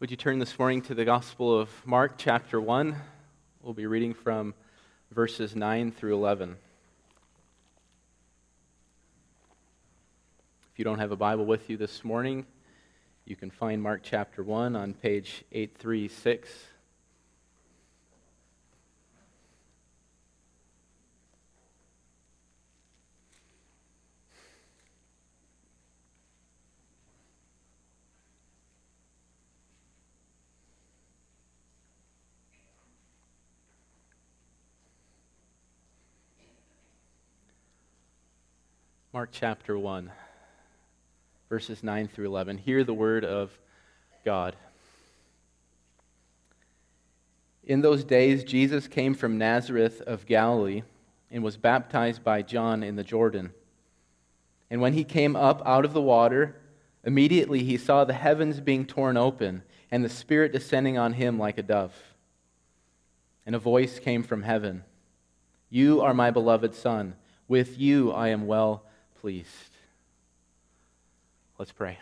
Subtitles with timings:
[0.00, 2.94] Would you turn this morning to the Gospel of Mark, chapter 1?
[3.64, 4.54] We'll be reading from
[5.10, 6.54] verses 9 through 11.
[10.72, 12.46] If you don't have a Bible with you this morning,
[13.24, 16.48] you can find Mark chapter 1 on page 836.
[39.18, 40.12] Mark chapter 1,
[41.48, 42.56] verses 9 through 11.
[42.58, 43.50] Hear the word of
[44.24, 44.54] God.
[47.64, 50.84] In those days, Jesus came from Nazareth of Galilee
[51.32, 53.50] and was baptized by John in the Jordan.
[54.70, 56.54] And when he came up out of the water,
[57.02, 61.58] immediately he saw the heavens being torn open and the Spirit descending on him like
[61.58, 61.92] a dove.
[63.44, 64.84] And a voice came from heaven
[65.70, 67.16] You are my beloved Son.
[67.48, 68.84] With you I am well
[69.20, 69.76] pleased.
[71.58, 71.98] Let's pray.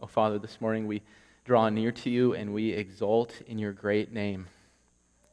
[0.00, 1.02] Oh, Father, this morning we
[1.44, 4.46] draw near to you and we exalt in your great name.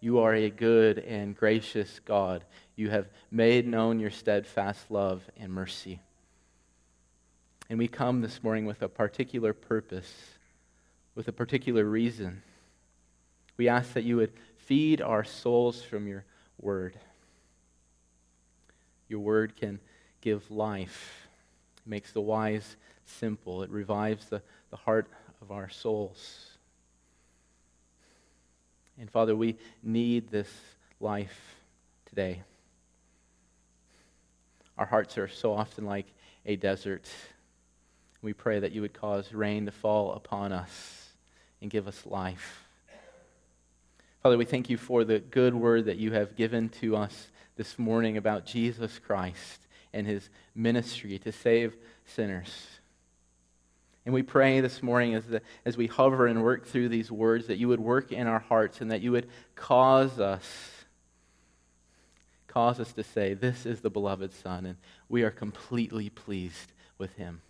[0.02, 2.44] You are a good and gracious God.
[2.76, 6.02] You have made known your steadfast love and mercy.
[7.70, 10.14] And we come this morning with a particular purpose,
[11.16, 12.44] with a particular reason.
[13.56, 14.34] We ask that you would
[14.66, 16.26] Feed our souls from your
[16.60, 16.98] word.
[19.08, 19.80] Your word can
[20.22, 21.28] give life,
[21.78, 24.42] it makes the wise simple, it revives the,
[24.72, 25.08] the heart
[25.42, 26.58] of our souls.
[29.00, 30.50] And Father, we need this
[31.00, 31.56] life
[32.10, 32.42] today.
[34.80, 36.08] Our hearts are so often like
[36.46, 37.08] a desert.
[38.24, 41.10] We pray that you would cause rain to fall upon us
[41.62, 42.65] and give us life.
[44.26, 47.28] Father, we thank you for the good word that you have given to us
[47.58, 52.50] this morning about Jesus Christ and his ministry to save sinners.
[54.04, 57.46] And we pray this morning as, the, as we hover and work through these words
[57.46, 60.72] that you would work in our hearts and that you would cause us
[62.48, 67.14] cause us to say, This is the beloved Son, and we are completely pleased with
[67.14, 67.44] him.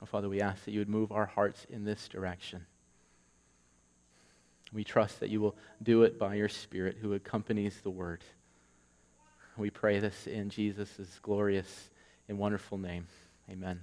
[0.00, 2.66] Oh, Father, we ask that you would move our hearts in this direction.
[4.74, 8.24] We trust that you will do it by your Spirit who accompanies the word.
[9.56, 11.90] We pray this in Jesus' glorious
[12.28, 13.06] and wonderful name.
[13.48, 13.80] Amen.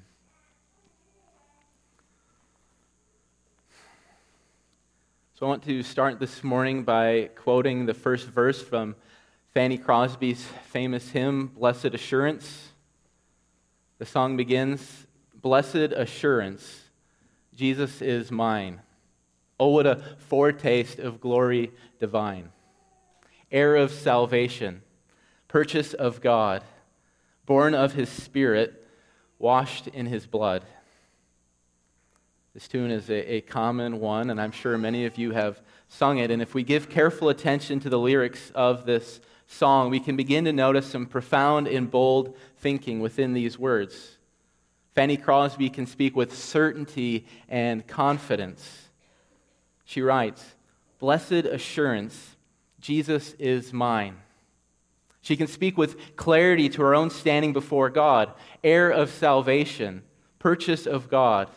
[5.35, 8.97] So I want to start this morning by quoting the first verse from
[9.53, 12.73] Fanny Crosby's famous hymn, Blessed Assurance.
[13.97, 15.07] The song begins
[15.41, 16.81] Blessed Assurance,
[17.55, 18.81] Jesus is mine.
[19.61, 22.49] Oh, what a foretaste of glory divine.
[23.51, 24.81] Heir of salvation,
[25.47, 26.63] purchase of God,
[27.45, 28.87] born of his Spirit,
[29.37, 30.63] washed in his blood.
[32.55, 36.17] This tune is a, a, common one, and I'm sure many of you have sung
[36.17, 36.31] it.
[36.31, 40.45] And if we give careful attention to the lyrics of this song, we can begin
[40.45, 44.17] to notice some profound and bold thinking within these words.
[44.95, 48.80] Fanny Crosby can speak with certainty and confidence.
[49.91, 50.55] She writes,
[50.99, 52.37] Blessed assurance,
[52.79, 54.15] Jesus is mine.
[55.19, 58.31] She can speak with clarity to her own standing before God,
[58.63, 60.03] heir of salvation,
[60.39, 61.49] purchase of God.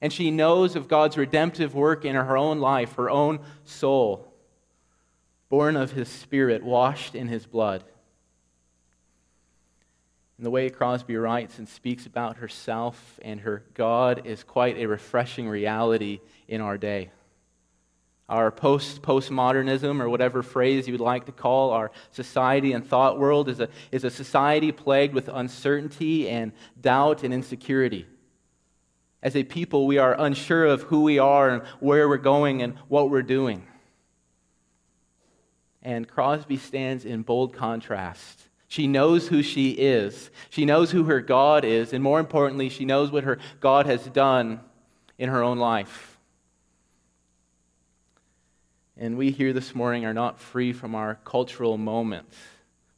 [0.00, 4.32] And she knows of God's redemptive work in her own life, her own soul,
[5.48, 7.82] born of his spirit, washed in his blood.
[10.36, 14.86] And the way Crosby writes and speaks about herself and her God is quite a
[14.86, 17.10] refreshing reality in our day
[18.32, 23.18] our post postmodernism or whatever phrase you would like to call our society and thought
[23.18, 26.50] world is a, is a society plagued with uncertainty and
[26.80, 28.06] doubt and insecurity.
[29.22, 32.78] As a people we are unsure of who we are and where we're going and
[32.88, 33.66] what we're doing.
[35.82, 38.48] And crosby stands in bold contrast.
[38.66, 40.30] She knows who she is.
[40.48, 44.06] She knows who her god is and more importantly she knows what her god has
[44.06, 44.60] done
[45.18, 46.11] in her own life
[48.96, 52.36] and we here this morning are not free from our cultural moments.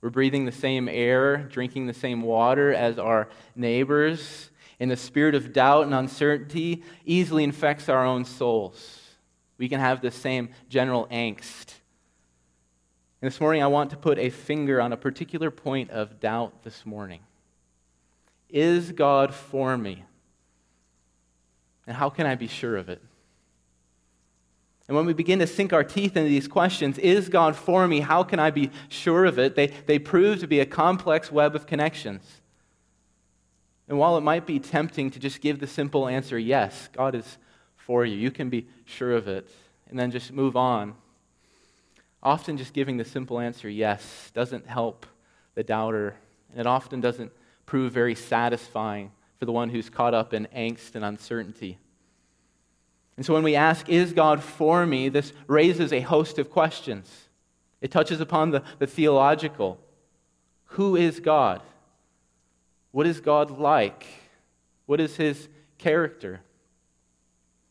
[0.01, 4.51] We're breathing the same air, drinking the same water as our neighbors,
[4.81, 9.01] and the spirit of doubt and uncertainty easily infects our own souls.
[9.57, 11.75] We can have the same general angst.
[13.23, 16.65] And this morning, I want to put a finger on a particular point of doubt
[16.65, 17.21] this morning.
[18.51, 20.05] Is God for me?
[21.87, 23.01] And how can I be sure of it?
[24.87, 28.01] And when we begin to sink our teeth into these questions, is God for me?
[28.01, 29.55] How can I be sure of it?
[29.55, 32.23] They, they prove to be a complex web of connections.
[33.89, 37.39] And while it might be tempting to just give the simple answer, yes, God is
[37.77, 39.49] for you, you can be sure of it,
[39.89, 40.95] and then just move on,
[42.23, 45.07] often just giving the simple answer, yes, doesn't help
[45.55, 46.17] the doubter,
[46.51, 47.31] and it often doesn't
[47.67, 51.79] prove very satisfying for the one who's caught up in angst and uncertainty.
[53.17, 55.09] And so when we ask, Is God for me?
[55.09, 57.29] this raises a host of questions.
[57.81, 59.79] It touches upon the, the theological
[60.67, 61.63] Who is God?
[62.91, 64.07] What is God like?
[64.87, 66.41] What is his character?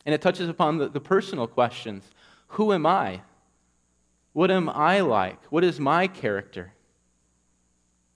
[0.06, 2.10] And it touches upon the, the personal questions
[2.50, 3.22] Who am I?
[4.34, 5.40] What am I like?
[5.52, 6.74] What is my character?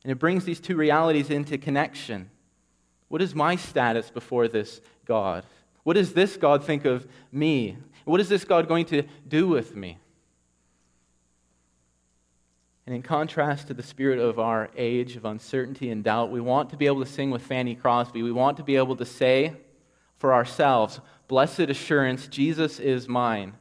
[0.03, 2.29] And it brings these two realities into connection.
[3.07, 5.43] What is my status before this God?
[5.87, 7.77] What does this God think of me?
[8.03, 9.99] What is this God going to do with me?
[12.85, 16.71] And in contrast to the spirit of our age of uncertainty and doubt, we want
[16.71, 18.21] to be able to sing with Fanny Crosby.
[18.21, 19.53] We want to be able to say
[20.17, 20.99] for ourselves,
[21.29, 23.53] Blessed assurance, Jesus is mine.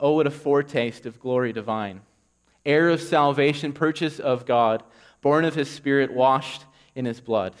[0.00, 2.00] Oh, what a foretaste of glory divine.
[2.64, 4.82] Heir of salvation, purchase of God,
[5.20, 6.64] born of his spirit, washed
[6.94, 7.54] in his blood.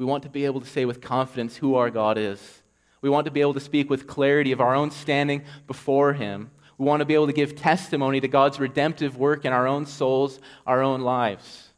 [0.00, 2.62] We want to be able to say with confidence who our God is.
[3.02, 6.50] We want to be able to speak with clarity of our own standing before Him.
[6.78, 9.84] We want to be able to give testimony to God's redemptive work in our own
[9.84, 11.68] souls, our own lives.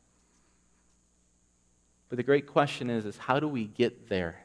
[2.10, 4.36] But the great question is, is how do we get there?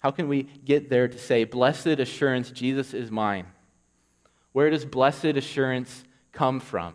[0.00, 3.46] How can we get there to say, Blessed assurance, Jesus is mine?
[4.50, 6.02] Where does blessed assurance
[6.32, 6.94] come from?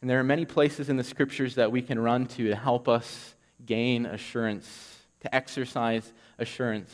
[0.00, 2.88] And there are many places in the scriptures that we can run to to help
[2.88, 6.92] us gain assurance, to exercise assurance.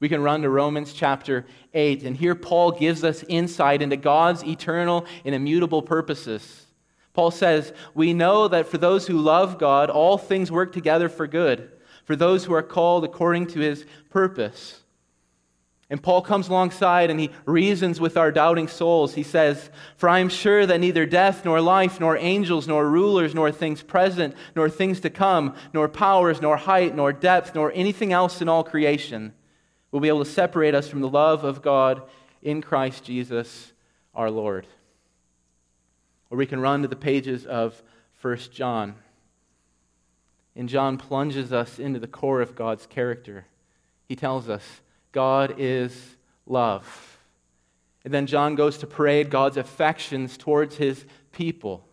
[0.00, 4.44] We can run to Romans chapter 8, and here Paul gives us insight into God's
[4.44, 6.66] eternal and immutable purposes.
[7.14, 11.26] Paul says, We know that for those who love God, all things work together for
[11.26, 11.70] good,
[12.04, 14.83] for those who are called according to his purpose.
[15.90, 19.14] And Paul comes alongside and he reasons with our doubting souls.
[19.14, 23.34] He says, For I am sure that neither death, nor life, nor angels, nor rulers,
[23.34, 28.12] nor things present, nor things to come, nor powers, nor height, nor depth, nor anything
[28.12, 29.34] else in all creation
[29.90, 32.02] will be able to separate us from the love of God
[32.42, 33.72] in Christ Jesus
[34.14, 34.66] our Lord.
[36.30, 37.80] Or we can run to the pages of
[38.20, 38.96] 1 John.
[40.56, 43.46] And John plunges us into the core of God's character.
[44.08, 44.80] He tells us,
[45.14, 47.18] God is love.
[48.04, 51.86] And then John goes to parade God's affections towards his people.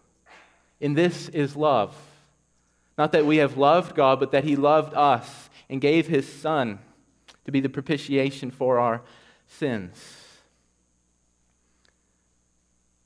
[0.81, 1.95] And this is love.
[2.97, 6.79] Not that we have loved God, but that he loved us and gave his Son
[7.45, 9.01] to be the propitiation for our
[9.47, 10.17] sins.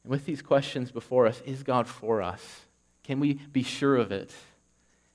[0.03, 2.61] And with these questions before us, is God for us?
[3.03, 4.31] Can we be sure of it?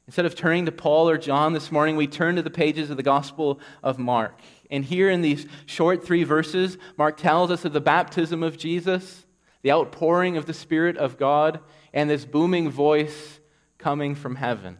[0.06, 2.96] Instead of turning to Paul or John this morning, we turn to the pages of
[2.96, 4.40] the Gospel of Mark.
[4.70, 9.26] And here in these short three verses, Mark tells us of the baptism of Jesus,
[9.62, 11.60] the outpouring of the Spirit of God,
[11.92, 13.40] and this booming voice
[13.78, 14.78] coming from heaven.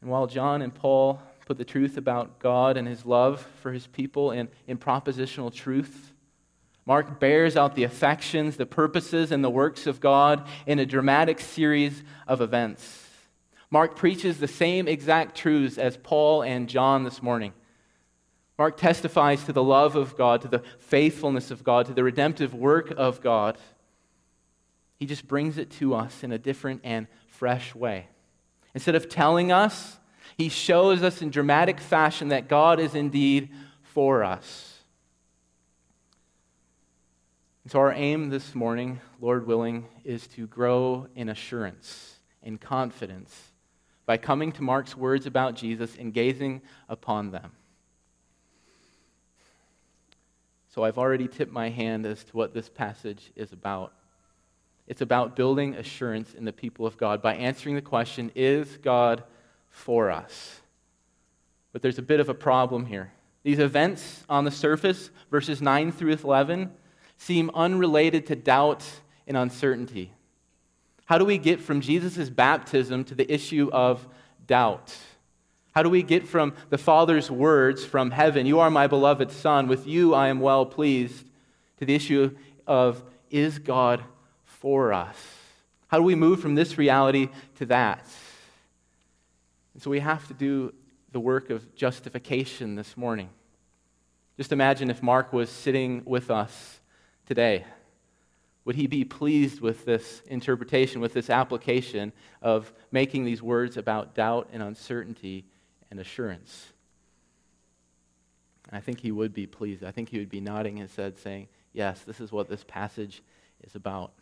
[0.00, 3.86] And while John and Paul put the truth about God and his love for his
[3.86, 6.12] people in, in propositional truth,
[6.86, 11.40] Mark bears out the affections, the purposes, and the works of God in a dramatic
[11.40, 13.03] series of events.
[13.74, 17.52] Mark preaches the same exact truths as Paul and John this morning.
[18.56, 22.54] Mark testifies to the love of God, to the faithfulness of God, to the redemptive
[22.54, 23.58] work of God.
[25.00, 28.06] He just brings it to us in a different and fresh way.
[28.74, 29.98] Instead of telling us,
[30.38, 33.48] he shows us in dramatic fashion that God is indeed
[33.82, 34.78] for us.
[37.64, 43.50] And so, our aim this morning, Lord willing, is to grow in assurance in confidence
[44.06, 47.52] by coming to Mark's words about Jesus and gazing upon them.
[50.70, 53.92] So, I've already tipped my hand as to what this passage is about.
[54.86, 59.22] It's about building assurance in the people of God by answering the question Is God
[59.70, 60.60] for us?
[61.72, 63.12] But there's a bit of a problem here.
[63.42, 66.72] These events on the surface, verses 9 through 11,
[67.18, 68.84] seem unrelated to doubt
[69.26, 70.13] and uncertainty?
[71.06, 74.06] How do we get from Jesus' baptism to the issue of
[74.46, 74.96] doubt?
[75.74, 79.66] How do we get from the Father's words from heaven, You are my beloved Son,
[79.66, 81.26] with you I am well pleased,
[81.78, 82.34] to the issue
[82.66, 84.02] of is God
[84.44, 85.16] for us?
[85.88, 88.06] How do we move from this reality to that?
[89.74, 90.72] And so we have to do
[91.12, 93.28] the work of justification this morning.
[94.36, 96.80] Just imagine if Mark was sitting with us
[97.26, 97.64] today.
[98.64, 104.14] Would he be pleased with this interpretation, with this application of making these words about
[104.14, 105.44] doubt and uncertainty
[105.90, 106.72] and assurance?
[108.72, 109.84] I think he would be pleased.
[109.84, 113.22] I think he would be nodding his head, saying, Yes, this is what this passage
[113.62, 114.12] is about.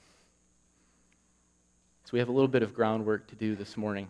[2.05, 4.09] So we have a little bit of groundwork to do this morning.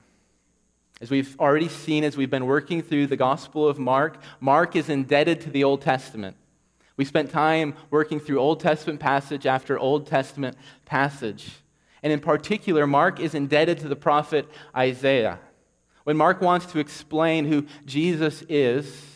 [1.01, 4.89] As we've already seen, as we've been working through the Gospel of Mark, Mark is
[4.89, 6.37] indebted to the Old Testament.
[6.97, 11.51] We spent time working through Old Testament passage after Old Testament passage.
[12.03, 15.39] And in particular, Mark is indebted to the prophet Isaiah.
[16.05, 19.07] When Mark wants to explain who Jesus is,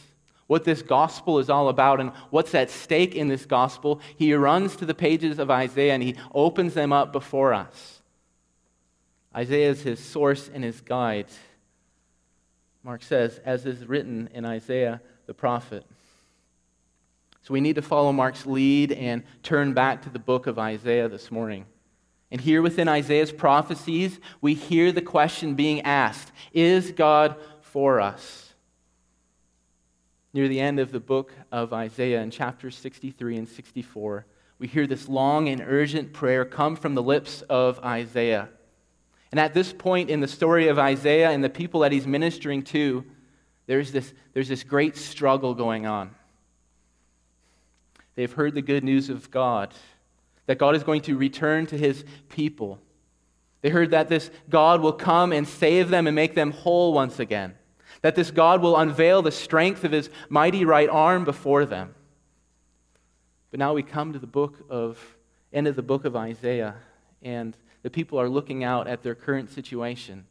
[0.46, 4.76] what this gospel is all about, and what's at stake in this gospel, he runs
[4.76, 8.00] to the pages of Isaiah and he opens them up before us.
[9.34, 11.26] Isaiah is his source and his guide.
[12.84, 15.84] Mark says, as is written in Isaiah the prophet.
[17.46, 21.08] So we need to follow Mark's lead and turn back to the book of Isaiah
[21.08, 21.64] this morning.
[22.32, 28.52] And here within Isaiah's prophecies, we hear the question being asked Is God for us?
[30.32, 34.26] Near the end of the book of Isaiah, in chapters 63 and 64,
[34.58, 38.48] we hear this long and urgent prayer come from the lips of Isaiah.
[39.30, 42.64] And at this point in the story of Isaiah and the people that he's ministering
[42.64, 43.04] to,
[43.68, 46.15] there's this, there's this great struggle going on.
[48.16, 49.72] They've heard the good news of God,
[50.46, 52.80] that God is going to return to his people.
[53.62, 57.20] They heard that this God will come and save them and make them whole once
[57.20, 57.54] again,
[58.02, 61.94] that this God will unveil the strength of his mighty right arm before them.
[63.50, 65.16] But now we come to the book of
[65.52, 66.74] end of the book of Isaiah
[67.22, 70.26] and the people are looking out at their current situation.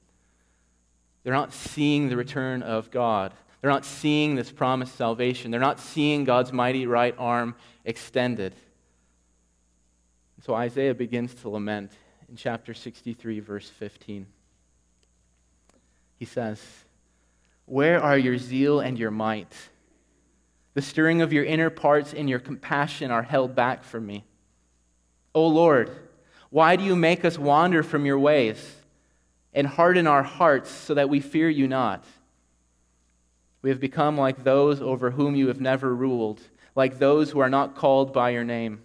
[1.23, 3.33] They're not seeing the return of God.
[3.65, 5.49] They're not seeing this promised salvation.
[5.49, 8.53] They're not seeing God's mighty right arm extended.
[10.43, 11.91] So Isaiah begins to lament
[12.29, 14.27] in chapter 63, verse 15.
[16.19, 16.61] He says,
[17.65, 19.51] Where are your zeal and your might?
[20.75, 24.25] The stirring of your inner parts and your compassion are held back from me.
[25.33, 25.89] O Lord,
[26.51, 28.75] why do you make us wander from your ways
[29.55, 32.05] and harden our hearts so that we fear you not?
[33.65, 36.39] We have become like those over whom you have never ruled,
[36.75, 38.83] like those who are not called by your name.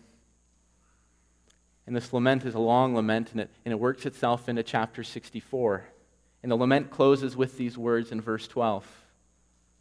[1.87, 5.05] And this lament is a long lament, and it, and it works itself into chapter
[5.05, 5.85] 64.
[6.43, 8.87] And the lament closes with these words in verse 12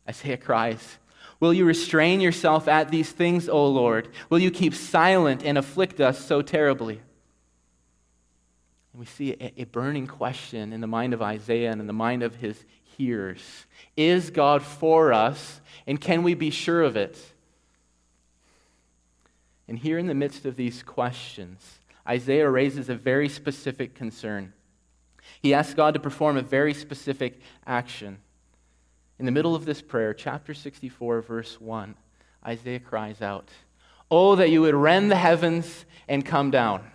[0.10, 0.98] Isaiah cries,
[1.40, 4.10] Will you restrain yourself at these things, O Lord?
[4.30, 7.00] Will you keep silent and afflict us so terribly?
[8.92, 11.94] And we see a, a burning question in the mind of Isaiah and in the
[11.94, 12.66] mind of his
[13.00, 13.66] hearers
[13.98, 17.18] Is God for us, and can we be sure of it?
[19.68, 24.54] And here, in the midst of these questions, Isaiah raises a very specific concern.
[25.42, 28.18] He asks God to perform a very specific action.
[29.20, 31.96] In the middle of this prayer, chapter 64, verse 1,
[32.46, 33.50] Isaiah cries out,
[34.12, 36.90] Oh, that you would rend the heavens and come down.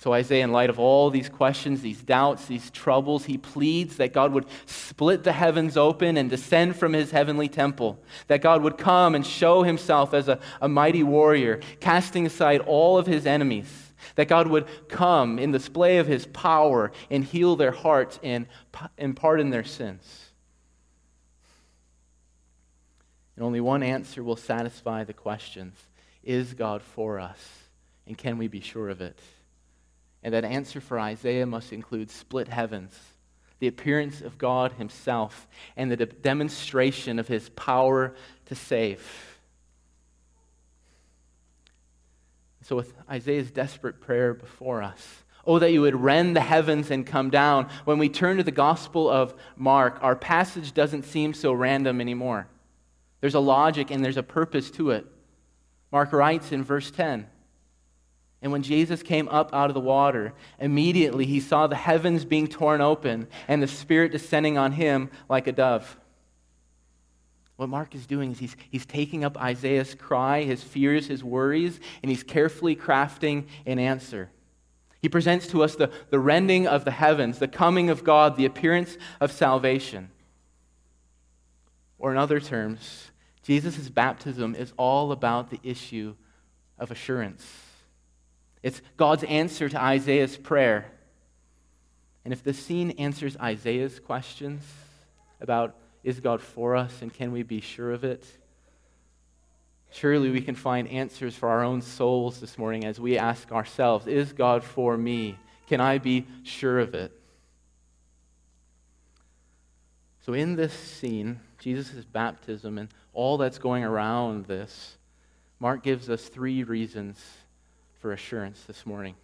[0.00, 4.12] So, Isaiah, in light of all these questions, these doubts, these troubles, he pleads that
[4.12, 8.78] God would split the heavens open and descend from his heavenly temple, that God would
[8.78, 13.92] come and show himself as a, a mighty warrior, casting aside all of his enemies,
[14.14, 18.46] that God would come in the display of his power and heal their hearts and,
[18.96, 20.26] and pardon their sins.
[23.34, 25.74] And only one answer will satisfy the questions
[26.22, 27.64] Is God for us?
[28.06, 29.18] And can we be sure of it?
[30.22, 32.98] And that answer for Isaiah must include split heavens,
[33.60, 35.46] the appearance of God Himself,
[35.76, 38.14] and the de- demonstration of His power
[38.46, 39.38] to save.
[42.62, 47.06] So, with Isaiah's desperate prayer before us, oh, that you would rend the heavens and
[47.06, 51.52] come down, when we turn to the Gospel of Mark, our passage doesn't seem so
[51.52, 52.48] random anymore.
[53.20, 55.06] There's a logic and there's a purpose to it.
[55.90, 57.26] Mark writes in verse 10
[58.40, 62.46] and when Jesus came up out of the water, immediately he saw the heavens being
[62.46, 65.98] torn open and the Spirit descending on him like a dove.
[67.56, 71.80] What Mark is doing is he's, he's taking up Isaiah's cry, his fears, his worries,
[72.02, 74.30] and he's carefully crafting an answer.
[75.02, 78.44] He presents to us the, the rending of the heavens, the coming of God, the
[78.44, 80.10] appearance of salvation.
[81.98, 83.10] Or, in other terms,
[83.42, 86.14] Jesus' baptism is all about the issue
[86.78, 87.67] of assurance.
[88.62, 90.90] It's God's answer to Isaiah's prayer.
[92.24, 94.62] And if the scene answers Isaiah's questions
[95.40, 98.24] about is God for us and can we be sure of it,
[99.90, 104.06] surely we can find answers for our own souls this morning as we ask ourselves
[104.06, 105.38] Is God for me?
[105.68, 107.12] Can I be sure of it?
[110.24, 114.98] So, in this scene, Jesus' baptism and all that's going around this,
[115.58, 117.18] Mark gives us three reasons
[117.98, 119.14] for assurance this morning.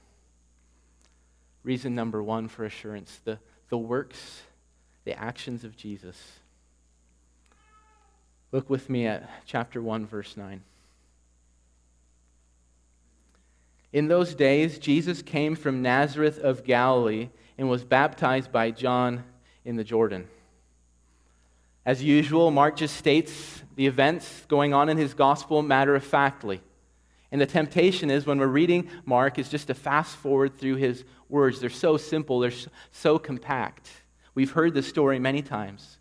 [1.62, 3.38] Reason number one for assurance the,
[3.69, 4.43] the works,
[5.04, 6.16] the actions of Jesus.
[8.52, 10.62] Look with me at chapter 1, verse 9.
[13.93, 19.25] In those days, Jesus came from Nazareth of Galilee and was baptized by John
[19.64, 20.26] in the Jordan.
[21.87, 26.61] As usual, Mark just states the events going on in his gospel matter of factly.
[27.35, 31.03] And the temptation is when we're reading Mark is just to fast forward through his
[31.29, 31.59] words.
[31.59, 32.53] They're so simple, they're
[32.93, 33.91] so compact.
[34.37, 35.99] We've heard this story many times.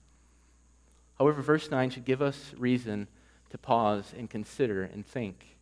[1.17, 3.07] However, verse 9 should give us reason
[3.49, 5.57] to pause and consider and think.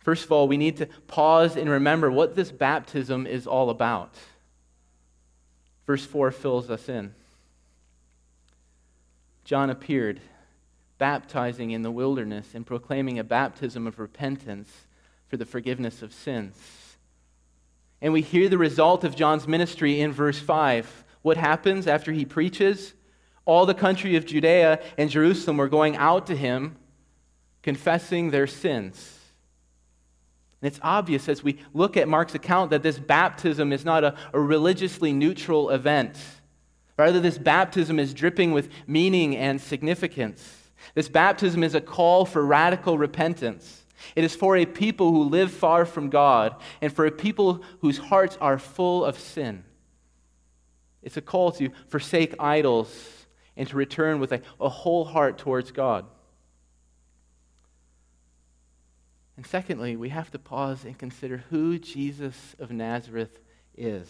[0.00, 4.16] First of all, we need to pause and remember what this baptism is all about.
[5.86, 7.14] Verse 4 fills us in.
[9.44, 10.20] John appeared
[11.02, 14.70] baptizing in the wilderness and proclaiming a baptism of repentance
[15.26, 16.54] for the forgiveness of sins.
[18.00, 21.04] And we hear the result of John's ministry in verse 5.
[21.22, 22.94] What happens after he preaches?
[23.46, 26.76] All the country of Judea and Jerusalem were going out to him,
[27.64, 29.18] confessing their sins.
[30.60, 34.14] And it's obvious as we look at Mark's account that this baptism is not a,
[34.32, 36.16] a religiously neutral event.
[36.96, 40.61] Rather, this baptism is dripping with meaning and significance.
[40.94, 43.84] This baptism is a call for radical repentance.
[44.16, 47.98] It is for a people who live far from God and for a people whose
[47.98, 49.64] hearts are full of sin.
[51.02, 55.72] It's a call to forsake idols and to return with a, a whole heart towards
[55.72, 56.06] God.
[59.36, 63.40] And secondly, we have to pause and consider who Jesus of Nazareth
[63.76, 64.08] is.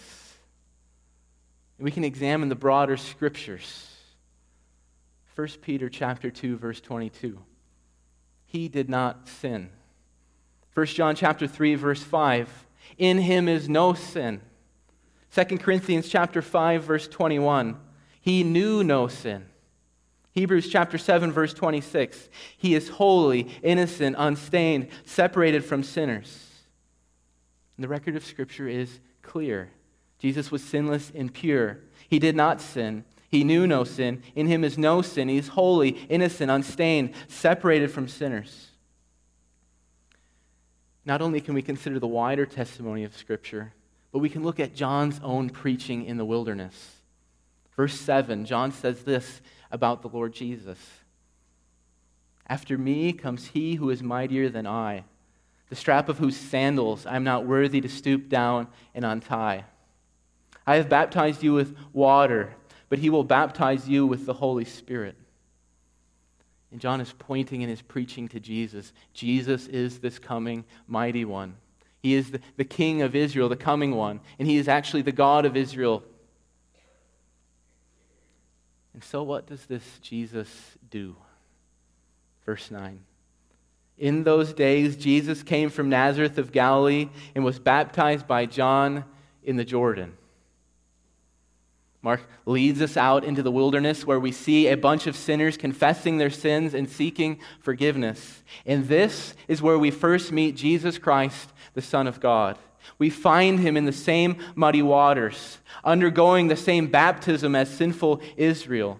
[1.79, 3.92] we can examine the broader scriptures
[5.35, 7.39] 1 Peter chapter 2 verse 22.
[8.45, 9.71] He did not sin.
[10.75, 12.67] 1 John chapter 3 verse 5.
[12.99, 14.41] In him is no sin.
[15.35, 17.77] 2 Corinthians chapter 5 verse 21.
[18.21, 19.47] He knew no sin.
[20.33, 22.29] Hebrews chapter 7 verse 26.
[22.57, 26.49] He is holy, innocent, unstained, separated from sinners.
[27.79, 29.71] The record of scripture is clear.
[30.19, 31.81] Jesus was sinless and pure.
[32.09, 33.05] He did not sin.
[33.33, 34.23] He knew no sin.
[34.37, 35.31] In him is no sin.
[35.31, 38.69] He's holy, innocent, unstained, separated from sinners.
[41.07, 43.73] Not only can we consider the wider testimony of Scripture,
[44.13, 46.97] but we can look at John's own preaching in the wilderness.
[47.75, 49.41] Verse 7, John says this
[49.71, 50.79] about the Lord Jesus
[52.47, 55.05] After me comes he who is mightier than I,
[55.71, 59.65] the strap of whose sandals I am not worthy to stoop down and untie.
[60.67, 62.55] I have baptized you with water
[62.93, 65.17] but he will baptize you with the Holy Spirit.
[66.71, 68.93] And John is pointing in his preaching to Jesus.
[69.15, 71.57] Jesus is this coming mighty one.
[72.03, 75.11] He is the, the king of Israel, the coming one, and he is actually the
[75.11, 76.03] God of Israel.
[78.93, 80.51] And so, what does this Jesus
[80.91, 81.17] do?
[82.45, 83.01] Verse 9.
[83.97, 89.07] In those days, Jesus came from Nazareth of Galilee and was baptized by John
[89.43, 90.13] in the Jordan.
[92.03, 96.19] Mark leads us out into the wilderness where we see a bunch of sinners confessing
[96.19, 98.43] their sins and seeking forgiveness.
[98.67, 102.59] And this is where we first meet Jesus Christ, the Son of God.
[102.99, 108.99] We find him in the same muddy waters, undergoing the same baptism as sinful Israel.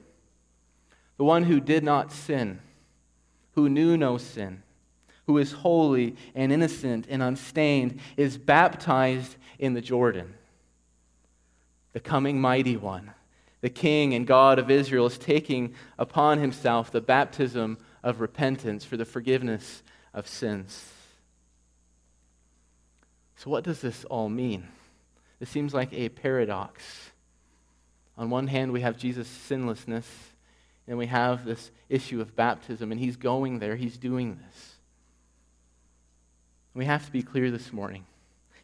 [1.17, 2.61] The one who did not sin,
[3.57, 4.63] who knew no sin,
[5.27, 10.35] who is holy and innocent and unstained, is baptized in the Jordan
[11.93, 13.13] the coming mighty one,
[13.61, 18.97] the King and God of Israel, is taking upon himself the baptism of repentance for
[18.97, 20.93] the forgiveness of sins.
[23.37, 24.69] So, what does this all mean?
[25.39, 27.11] This seems like a paradox.
[28.17, 30.07] On one hand, we have Jesus' sinlessness,
[30.87, 34.75] and we have this issue of baptism, and he's going there, he's doing this.
[36.75, 38.05] We have to be clear this morning.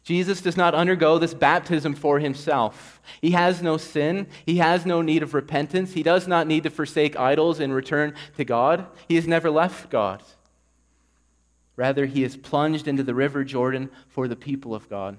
[0.03, 3.01] Jesus does not undergo this baptism for himself.
[3.21, 4.27] He has no sin.
[4.45, 5.93] He has no need of repentance.
[5.93, 8.87] He does not need to forsake idols and return to God.
[9.07, 10.23] He has never left God.
[11.75, 15.17] Rather, he is plunged into the river Jordan for the people of God.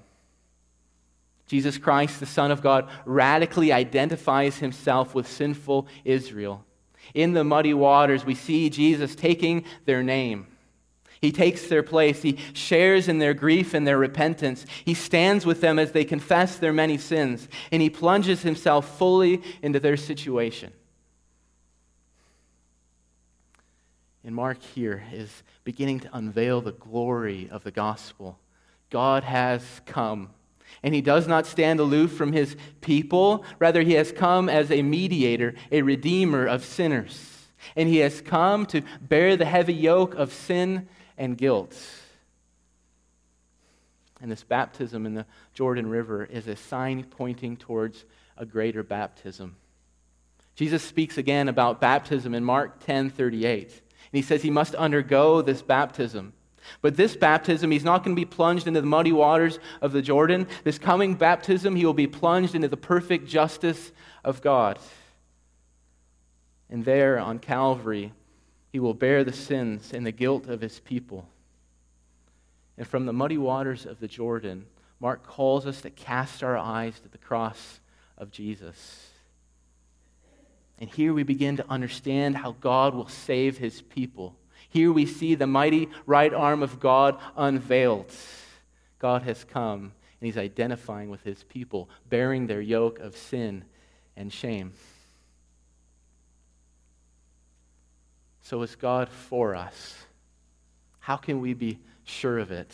[1.47, 6.63] Jesus Christ, the Son of God, radically identifies himself with sinful Israel.
[7.13, 10.47] In the muddy waters, we see Jesus taking their name.
[11.21, 12.23] He takes their place.
[12.23, 14.65] He shares in their grief and their repentance.
[14.83, 19.41] He stands with them as they confess their many sins, and he plunges himself fully
[19.61, 20.73] into their situation.
[24.23, 28.39] And Mark here is beginning to unveil the glory of the gospel.
[28.89, 30.29] God has come.
[30.83, 33.43] And he does not stand aloof from his people.
[33.59, 37.47] Rather, he has come as a mediator, a redeemer of sinners.
[37.75, 40.87] And he has come to bear the heavy yoke of sin
[41.21, 41.77] and guilt.
[44.21, 48.05] And this baptism in the Jordan River is a sign pointing towards
[48.37, 49.55] a greater baptism.
[50.55, 53.67] Jesus speaks again about baptism in Mark 10 38.
[53.67, 53.71] And
[54.11, 56.33] he says he must undergo this baptism.
[56.81, 60.01] But this baptism, he's not going to be plunged into the muddy waters of the
[60.01, 60.47] Jordan.
[60.63, 63.91] This coming baptism, he will be plunged into the perfect justice
[64.23, 64.79] of God.
[66.67, 68.11] And there on Calvary,
[68.71, 71.27] he will bear the sins and the guilt of his people.
[72.77, 74.65] And from the muddy waters of the Jordan,
[74.99, 77.79] Mark calls us to cast our eyes to the cross
[78.17, 79.09] of Jesus.
[80.79, 84.35] And here we begin to understand how God will save his people.
[84.69, 88.11] Here we see the mighty right arm of God unveiled.
[88.99, 93.65] God has come, and he's identifying with his people, bearing their yoke of sin
[94.15, 94.73] and shame.
[98.41, 99.95] So, is God for us?
[100.99, 102.71] How can we be sure of it?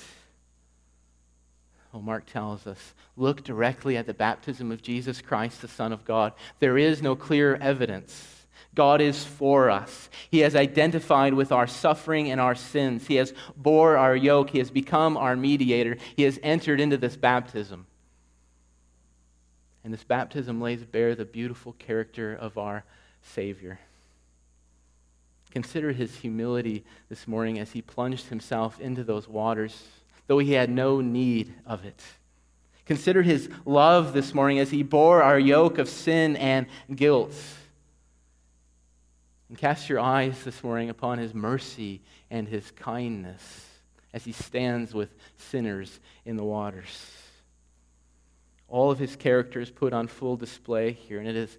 [1.91, 6.05] Well, Mark tells us look directly at the baptism of Jesus Christ, the Son of
[6.05, 6.33] God.
[6.59, 8.45] There is no clear evidence.
[8.75, 10.09] God is for us.
[10.29, 13.07] He has identified with our suffering and our sins.
[13.07, 14.51] He has bore our yoke.
[14.51, 15.97] He has become our mediator.
[16.15, 17.87] He has entered into this baptism.
[19.83, 22.83] And this baptism lays bare the beautiful character of our
[23.23, 23.79] Savior.
[25.51, 29.83] Consider his humility this morning as he plunged himself into those waters
[30.27, 32.01] though he had no need of it.
[32.85, 37.33] Consider his love this morning as he bore our yoke of sin and guilt.
[39.49, 43.65] And cast your eyes this morning upon his mercy and his kindness
[44.13, 47.11] as he stands with sinners in the waters.
[48.69, 51.57] All of his character is put on full display here, and it is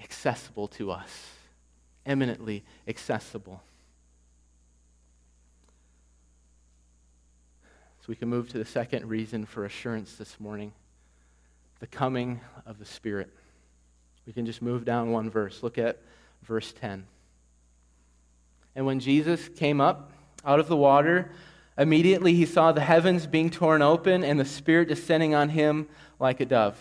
[0.00, 1.30] accessible to us,
[2.08, 3.62] eminently accessible.
[8.00, 10.72] So we can move to the second reason for assurance this morning
[11.80, 13.32] the coming of the Spirit.
[14.26, 15.62] We can just move down one verse.
[15.62, 16.00] Look at
[16.42, 17.06] verse 10.
[18.74, 20.10] And when Jesus came up
[20.44, 21.30] out of the water,
[21.76, 26.40] immediately he saw the heavens being torn open and the Spirit descending on him like
[26.40, 26.78] a dove.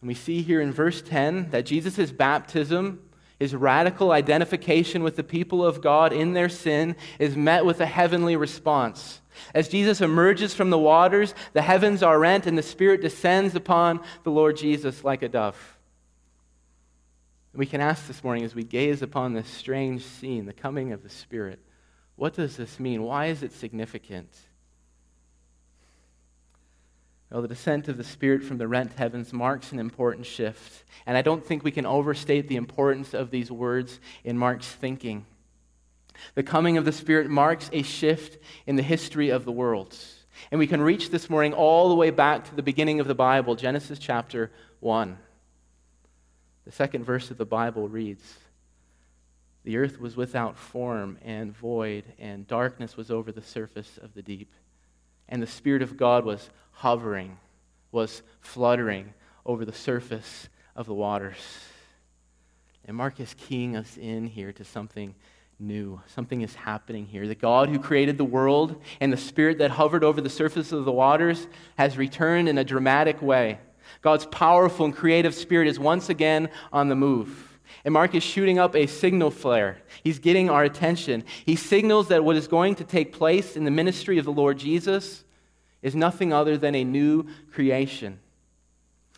[0.00, 3.03] And we see here in verse 10 that Jesus' baptism,
[3.38, 7.86] his radical identification with the people of God in their sin, is met with a
[7.86, 9.20] heavenly response.
[9.54, 14.00] As Jesus emerges from the waters, the heavens are rent and the Spirit descends upon
[14.22, 15.76] the Lord Jesus like a dove.
[17.52, 21.02] we can ask this morning as we gaze upon this strange scene, the coming of
[21.02, 21.60] the Spirit,
[22.16, 23.02] what does this mean?
[23.02, 24.28] Why is it significant?
[27.34, 30.84] Well, the descent of the Spirit from the rent heavens marks an important shift.
[31.04, 35.26] And I don't think we can overstate the importance of these words in Mark's thinking.
[36.36, 39.96] The coming of the Spirit marks a shift in the history of the world.
[40.52, 43.16] And we can reach this morning all the way back to the beginning of the
[43.16, 45.18] Bible, Genesis chapter 1.
[46.66, 48.22] The second verse of the Bible reads
[49.64, 54.22] The earth was without form and void, and darkness was over the surface of the
[54.22, 54.52] deep.
[55.28, 57.38] And the Spirit of God was hovering,
[57.92, 59.14] was fluttering
[59.46, 61.36] over the surface of the waters.
[62.86, 65.14] And Mark is keying us in here to something
[65.58, 66.00] new.
[66.06, 67.26] Something is happening here.
[67.26, 70.84] The God who created the world and the Spirit that hovered over the surface of
[70.84, 71.46] the waters
[71.78, 73.58] has returned in a dramatic way.
[74.02, 77.58] God's powerful and creative Spirit is once again on the move.
[77.84, 79.78] And Mark is shooting up a signal flare.
[80.02, 81.24] He's getting our attention.
[81.44, 84.58] He signals that what is going to take place in the ministry of the Lord
[84.58, 85.24] Jesus
[85.84, 88.18] is nothing other than a new creation.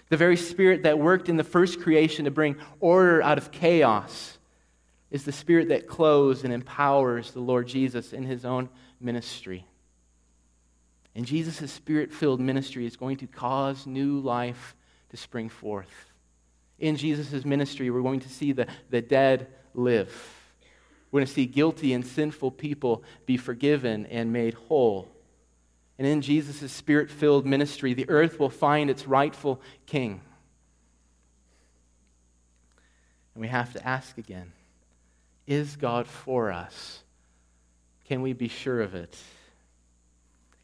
[0.08, 4.36] The very spirit that worked in the first creation to bring order out of chaos
[5.10, 8.68] is the spirit that clothes and empowers the Lord Jesus in his own
[9.00, 9.64] ministry.
[11.14, 14.74] And Jesus' spirit filled ministry is going to cause new life
[15.10, 16.12] to spring forth.
[16.80, 20.12] In Jesus' ministry, we're going to see the, the dead live.
[21.12, 25.08] We're going to see guilty and sinful people be forgiven and made whole.
[25.98, 30.20] And in Jesus' spirit filled ministry, the earth will find its rightful king.
[33.34, 34.52] And we have to ask again
[35.46, 37.02] is God for us?
[38.06, 39.16] Can we be sure of it?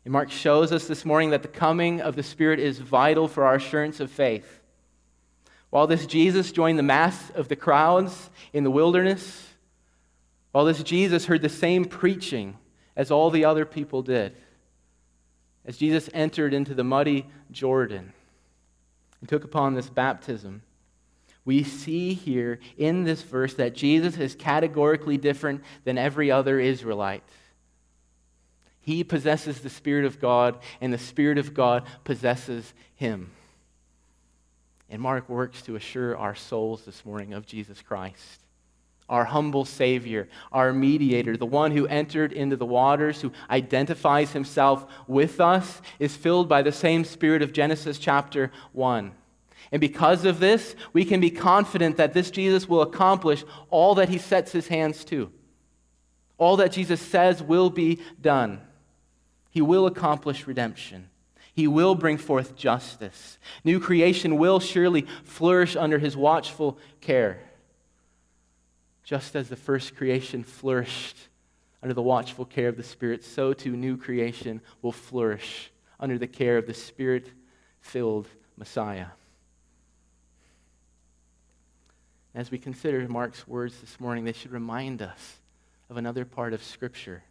[0.04, 3.44] And Mark shows us this morning that the coming of the Spirit is vital for
[3.44, 4.60] our assurance of faith.
[5.70, 9.48] While this Jesus joined the mass of the crowds in the wilderness,
[10.50, 12.58] while this Jesus heard the same preaching
[12.96, 14.36] as all the other people did,
[15.64, 18.12] as Jesus entered into the muddy Jordan
[19.20, 20.62] and took upon this baptism,
[21.44, 27.22] we see here in this verse that Jesus is categorically different than every other Israelite.
[28.80, 33.30] He possesses the Spirit of God, and the Spirit of God possesses him.
[34.90, 38.41] And Mark works to assure our souls this morning of Jesus Christ,
[39.08, 44.86] our humble Savior, our mediator, the one who entered into the waters, who identifies himself
[45.06, 49.12] with us, is filled by the same Spirit of Genesis chapter 1.
[49.70, 54.08] And because of this, we can be confident that this Jesus will accomplish all that
[54.08, 55.32] he sets his hands to.
[56.38, 58.60] All that Jesus says will be done.
[59.50, 61.08] He will accomplish redemption.
[61.54, 63.38] He will bring forth justice.
[63.62, 67.40] New creation will surely flourish under his watchful care.
[69.12, 71.18] Just as the first creation flourished
[71.82, 75.70] under the watchful care of the Spirit, so too new creation will flourish
[76.00, 77.30] under the care of the Spirit
[77.82, 79.08] filled Messiah.
[82.34, 85.40] As we consider Mark's words this morning, they should remind us
[85.90, 87.22] of another part of Scripture.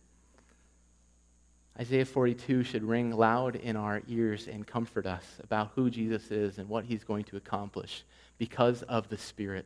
[1.80, 6.60] Isaiah 42 should ring loud in our ears and comfort us about who Jesus is
[6.60, 8.04] and what he's going to accomplish
[8.38, 9.66] because of the Spirit.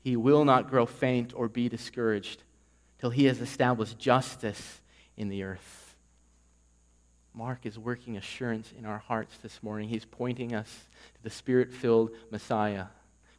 [0.00, 2.42] He will not grow faint or be discouraged
[2.98, 4.80] till he has established justice
[5.16, 5.96] in the earth.
[7.34, 9.88] Mark is working assurance in our hearts this morning.
[9.88, 12.86] He's pointing us to the spirit filled Messiah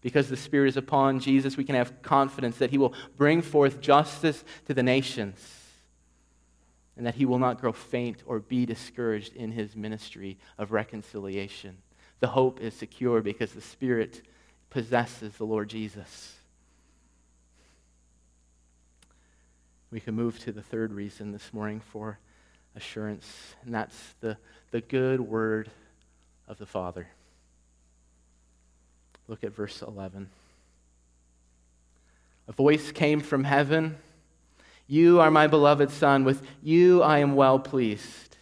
[0.01, 3.81] because the Spirit is upon Jesus, we can have confidence that He will bring forth
[3.81, 5.39] justice to the nations
[6.95, 11.77] and that He will not grow faint or be discouraged in His ministry of reconciliation.
[12.21, 14.21] The hope is secure because the Spirit
[14.69, 16.35] possesses the Lord Jesus.
[19.91, 22.19] We can move to the third reason this morning for
[22.75, 23.25] assurance,
[23.65, 24.37] and that's the,
[24.69, 25.71] the good word
[26.47, 27.07] of the Father.
[29.27, 30.29] Look at verse 11.
[32.47, 33.97] A voice came from heaven
[34.87, 38.37] You are my beloved Son, with you I am well pleased.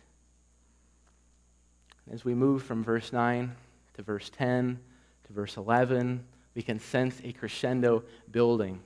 [2.11, 3.53] As we move from verse 9
[3.95, 4.79] to verse 10
[5.27, 6.23] to verse 11,
[6.55, 8.81] we can sense a crescendo building.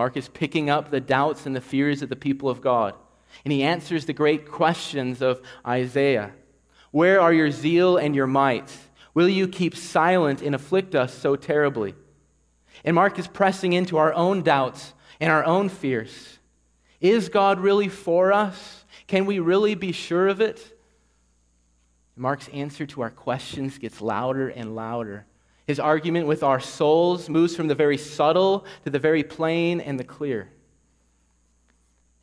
[0.00, 2.94] Mark is picking up the doubts and the fears of the people of God,
[3.44, 6.32] and he answers the great questions of Isaiah
[6.90, 8.74] Where are your zeal and your might?
[9.12, 11.94] Will you keep silent and afflict us so terribly?
[12.82, 16.38] And Mark is pressing into our own doubts and our own fears.
[17.02, 18.86] Is God really for us?
[19.06, 20.78] Can we really be sure of it?
[22.16, 25.26] Mark's answer to our questions gets louder and louder.
[25.70, 30.00] His argument with our souls moves from the very subtle to the very plain and
[30.00, 30.50] the clear.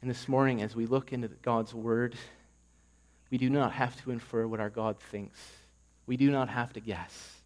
[0.01, 2.17] And this morning, as we look into God's word,
[3.31, 5.39] we do not have to infer what our God thinks.
[6.07, 7.37] We do not have to guess.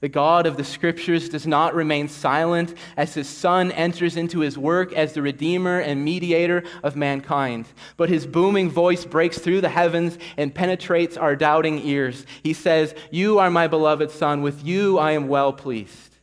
[0.00, 4.58] The God of the Scriptures does not remain silent as his Son enters into his
[4.58, 7.66] work as the Redeemer and mediator of mankind.
[7.96, 12.26] But his booming voice breaks through the heavens and penetrates our doubting ears.
[12.42, 14.42] He says, You are my beloved Son.
[14.42, 16.16] With you I am well pleased.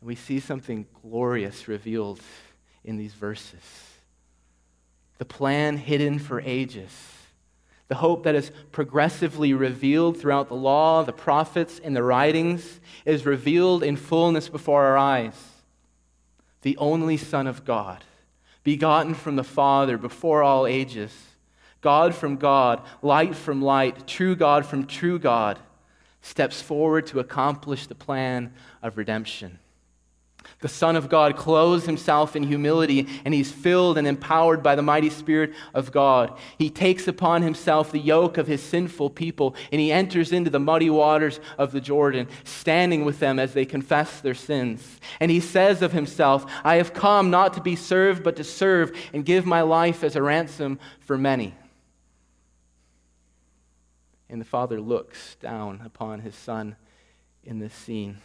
[0.00, 2.20] We see something glorious revealed
[2.84, 3.60] in these verses
[5.18, 7.15] the plan hidden for ages
[7.88, 13.24] the hope that is progressively revealed throughout the law, the prophets, and the writings is
[13.24, 15.36] revealed in fullness before our eyes.
[16.62, 18.02] The only Son of God,
[18.64, 21.12] begotten from the Father before all ages,
[21.80, 25.60] God from God, light from light, true God from true God,
[26.20, 29.60] steps forward to accomplish the plan of redemption.
[30.60, 34.82] The Son of God clothes himself in humility, and he's filled and empowered by the
[34.82, 36.36] mighty Spirit of God.
[36.58, 40.58] He takes upon himself the yoke of his sinful people, and he enters into the
[40.58, 44.98] muddy waters of the Jordan, standing with them as they confess their sins.
[45.20, 48.96] And he says of himself, I have come not to be served, but to serve
[49.12, 51.54] and give my life as a ransom for many.
[54.28, 56.76] And the Father looks down upon his Son
[57.44, 58.18] in this scene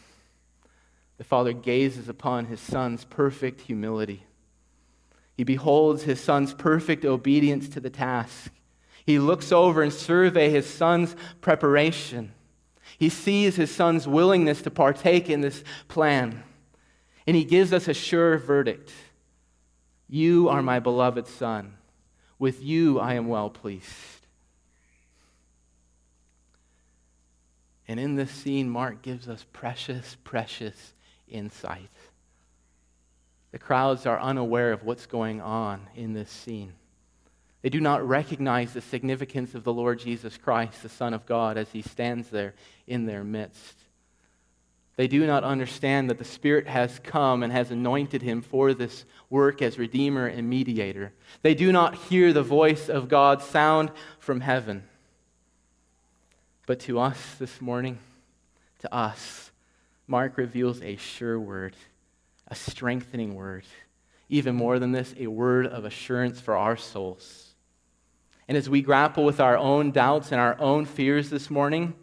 [1.21, 4.23] the Father gazes upon his Son's perfect humility.
[5.37, 8.51] He beholds his Son's perfect obedience to the task.
[9.05, 12.33] He looks over and surveys his Son's preparation.
[12.97, 16.41] He sees his Son's willingness to partake in this plan.
[17.27, 18.91] And he gives us a sure verdict
[20.09, 21.77] You are my beloved Son.
[22.39, 24.25] With you I am well pleased.
[27.87, 30.93] And in this scene, Mark gives us precious, precious
[31.31, 31.89] insight.
[33.51, 36.73] The crowds are unaware of what's going on in this scene.
[37.61, 41.57] They do not recognize the significance of the Lord Jesus Christ, the Son of God,
[41.57, 42.53] as he stands there
[42.87, 43.75] in their midst.
[44.95, 49.05] They do not understand that the Spirit has come and has anointed him for this
[49.29, 51.13] work as Redeemer and Mediator.
[51.41, 54.83] They do not hear the voice of God sound from heaven.
[56.65, 57.99] But to us this morning,
[58.79, 59.50] to us,
[60.11, 61.73] Mark reveals a sure word,
[62.49, 63.63] a strengthening word.
[64.27, 67.53] Even more than this, a word of assurance for our souls.
[68.49, 71.93] And as we grapple with our own doubts and our own fears this morning,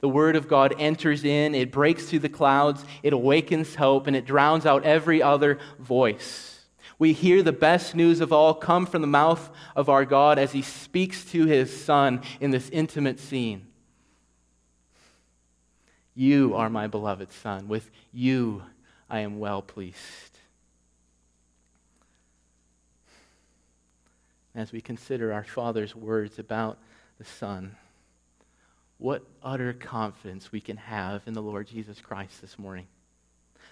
[0.00, 4.16] the Word of God enters in, it breaks through the clouds, it awakens hope, and
[4.16, 6.64] it drowns out every other voice.
[6.98, 10.50] We hear the best news of all come from the mouth of our God as
[10.50, 13.68] He speaks to His Son in this intimate scene.
[16.14, 17.68] You are my beloved Son.
[17.68, 18.62] With you
[19.08, 19.96] I am well pleased.
[24.54, 26.78] As we consider our Father's words about
[27.18, 27.76] the Son,
[28.98, 32.86] what utter confidence we can have in the Lord Jesus Christ this morning.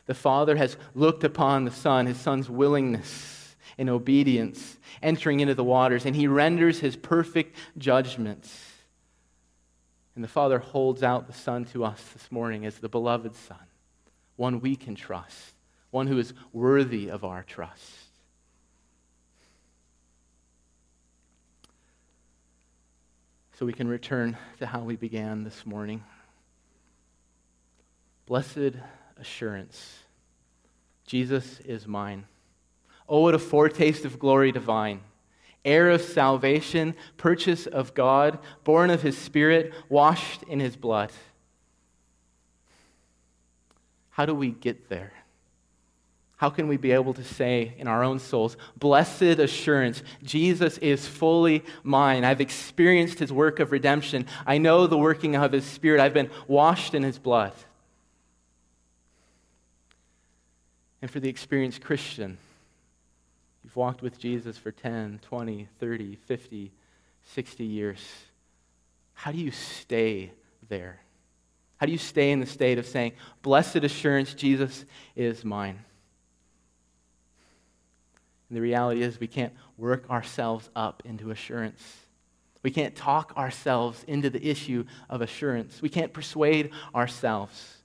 [0.06, 5.62] The Father has looked upon the Son, his Son's willingness and obedience, entering into the
[5.62, 8.79] waters, and he renders his perfect judgments
[10.14, 13.58] and the Father holds out the Son to us this morning as the beloved Son,
[14.36, 15.54] one we can trust,
[15.90, 17.82] one who is worthy of our trust.
[23.58, 26.02] So we can return to how we began this morning.
[28.26, 28.76] Blessed
[29.18, 29.98] assurance
[31.10, 32.24] Jesus is mine.
[33.08, 35.00] Oh, what a foretaste of glory divine
[35.64, 41.12] heir of salvation, purchase of God, born of his Spirit, washed in his blood.
[44.10, 45.12] How do we get there?
[46.36, 51.06] How can we be able to say in our own souls, blessed assurance, Jesus is
[51.06, 52.24] fully mine.
[52.24, 54.24] I've experienced his work of redemption.
[54.46, 56.00] I know the working of his Spirit.
[56.00, 57.52] I've been washed in his blood.
[61.02, 62.38] And for the experienced Christian,
[63.70, 66.72] You've walked with Jesus for 10, 20, 30, 50,
[67.22, 68.00] 60 years.
[69.14, 70.32] How do you stay
[70.68, 70.98] there?
[71.76, 75.78] How do you stay in the state of saying, Blessed assurance, Jesus is mine?
[78.48, 81.80] And the reality is, we can't work ourselves up into assurance.
[82.64, 85.80] We can't talk ourselves into the issue of assurance.
[85.80, 87.76] We can't persuade ourselves.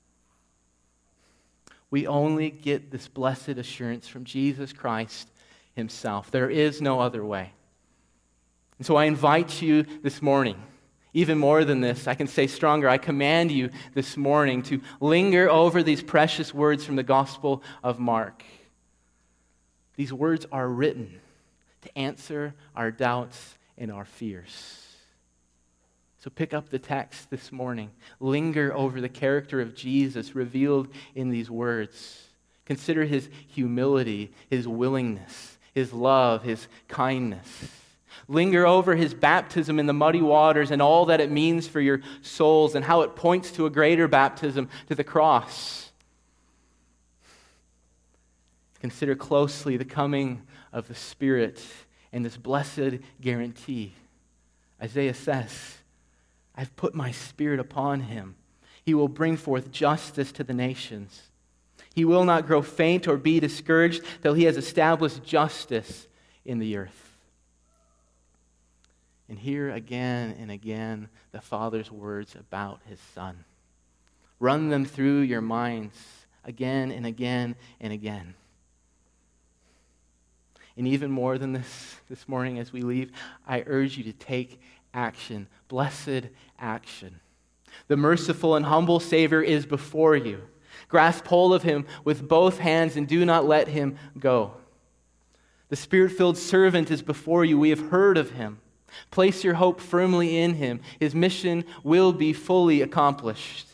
[1.92, 5.30] We only get this blessed assurance from Jesus Christ
[5.76, 6.32] himself.
[6.32, 7.52] There is no other way.
[8.78, 10.62] And so I invite you this morning,
[11.14, 15.50] even more than this, I can say stronger, I command you this morning to linger
[15.50, 18.44] over these precious words from the Gospel of Mark.
[19.96, 21.22] These words are written
[21.84, 24.82] to answer our doubts and our fears.
[26.20, 27.92] So pick up the text this morning.
[28.20, 32.24] Linger over the character of Jesus revealed in these words.
[32.66, 37.70] Consider his humility, his willingness, his love, his kindness.
[38.28, 42.02] Linger over his baptism in the muddy waters and all that it means for your
[42.22, 45.92] souls and how it points to a greater baptism, to the cross.
[48.80, 51.62] Consider closely the coming of the Spirit
[52.12, 53.94] and this blessed guarantee.
[54.82, 55.78] Isaiah says,
[56.56, 58.36] I've put my Spirit upon him.
[58.84, 61.24] He will bring forth justice to the nations.
[61.96, 66.08] He will not grow faint or be discouraged till he has established justice
[66.44, 67.16] in the earth.
[69.30, 73.46] And hear again and again the Father's words about his Son.
[74.42, 75.98] Run them through your minds
[76.44, 78.36] again and again and again.
[80.78, 83.14] And even more than this this morning as we leave,
[83.48, 84.60] I urge you to take
[84.94, 86.28] action, blessed
[86.60, 87.22] action.
[87.88, 90.42] The merciful and humble Savior is before you.
[90.88, 94.54] Grasp hold of him with both hands and do not let him go.
[95.70, 97.58] The spirit filled servant is before you.
[97.58, 98.60] We have heard of him.
[99.12, 100.80] Place your hope firmly in him.
[101.00, 103.68] His mission will be fully accomplished.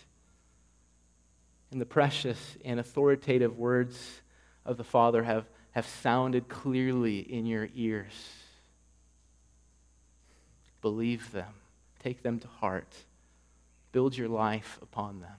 [1.71, 4.21] And the precious and authoritative words
[4.65, 8.13] of the Father have, have sounded clearly in your ears.
[10.81, 11.53] Believe them,
[12.01, 12.95] take them to heart,
[13.91, 15.35] build your life upon them.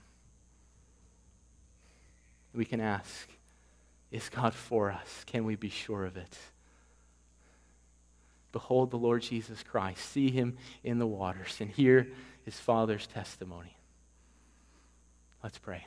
[2.55, 3.29] We can ask,
[4.11, 5.25] Is God for us?
[5.27, 6.39] Can we be sure of it?
[8.53, 12.09] Behold the Lord Jesus Christ, see him in the waters, and hear
[12.45, 13.77] his Father's testimony.
[15.43, 15.87] Let's pray.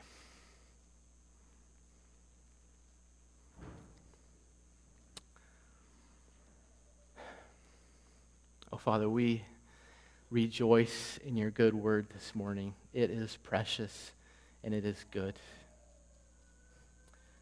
[8.72, 9.42] Oh, Father, we
[10.30, 12.74] rejoice in your good word this morning.
[12.92, 14.12] It is precious
[14.64, 15.34] and it is good.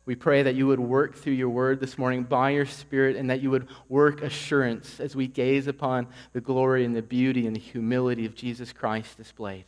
[0.06, 3.30] We pray that you would work through your word this morning by your Spirit and
[3.30, 7.56] that you would work assurance as we gaze upon the glory and the beauty and
[7.56, 9.64] the humility of Jesus Christ displayed.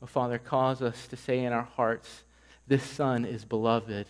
[0.00, 2.22] Oh, Father, cause us to say in our hearts,
[2.68, 4.06] This Son is beloved.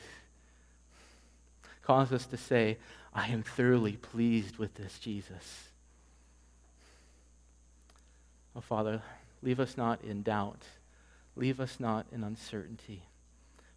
[1.83, 2.77] Cause us to say,
[3.14, 5.69] I am thoroughly pleased with this Jesus.
[8.55, 9.01] Oh, Father,
[9.43, 10.62] leave us not in doubt.
[11.37, 13.03] Leave us not in uncertainty,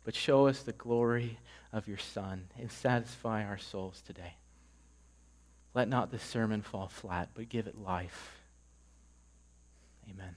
[0.03, 1.38] but show us the glory
[1.74, 4.36] of your Son and satisfy our souls today.
[5.74, 8.39] Let not this sermon fall flat, but give it life.
[10.10, 10.36] Amen.